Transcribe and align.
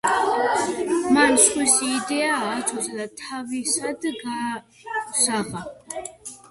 მან 1.17 1.37
სხვისი 1.43 1.91
იდეა 1.97 2.31
ააცოცა 2.47 2.99
და 3.03 3.07
თავისად 3.25 4.09
გაასაღა. 4.25 5.65